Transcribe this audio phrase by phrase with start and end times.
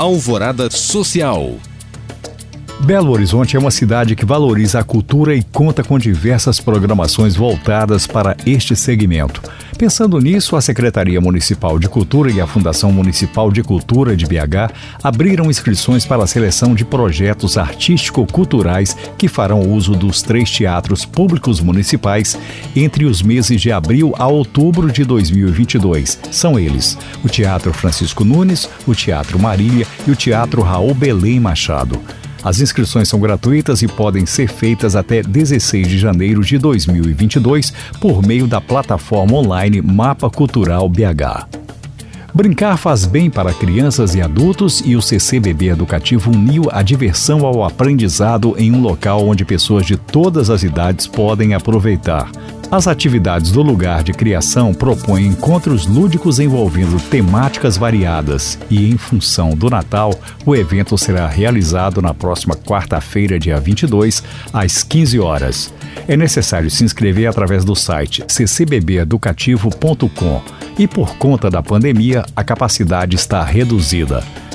[0.00, 1.69] Alvorada Social.
[2.82, 8.06] Belo Horizonte é uma cidade que valoriza a cultura e conta com diversas programações voltadas
[8.06, 9.42] para este segmento.
[9.76, 14.72] Pensando nisso, a Secretaria Municipal de Cultura e a Fundação Municipal de Cultura de BH
[15.02, 21.60] abriram inscrições para a seleção de projetos artístico-culturais que farão uso dos três teatros públicos
[21.60, 22.36] municipais
[22.74, 26.18] entre os meses de abril a outubro de 2022.
[26.30, 32.00] São eles: o Teatro Francisco Nunes, o Teatro Marília e o Teatro Raul Belém Machado.
[32.42, 38.26] As inscrições são gratuitas e podem ser feitas até 16 de janeiro de 2022 por
[38.26, 41.60] meio da plataforma online Mapa Cultural BH.
[42.32, 47.64] Brincar faz bem para crianças e adultos e o CCBB Educativo uniu a diversão ao
[47.64, 52.30] aprendizado em um local onde pessoas de todas as idades podem aproveitar.
[52.70, 59.56] As atividades do lugar de criação propõem encontros lúdicos envolvendo temáticas variadas e, em função
[59.56, 60.14] do Natal,
[60.46, 65.74] o evento será realizado na próxima quarta-feira, dia 22, às 15 horas.
[66.06, 70.40] É necessário se inscrever através do site ccbbeducativo.com
[70.78, 74.22] e, por conta da pandemia, a capacidade está reduzida.